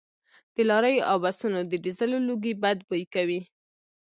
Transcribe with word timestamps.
د 0.55 0.57
لاریو 0.69 1.07
او 1.11 1.17
بسونو 1.23 1.59
د 1.65 1.73
ډیزلو 1.85 2.17
لوګي 2.27 2.53
بد 2.63 2.77
بوی 2.89 3.03
کوي 3.13 3.41